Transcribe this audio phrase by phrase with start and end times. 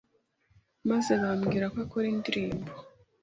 [0.89, 2.71] maze bambwira ko akora indirimbo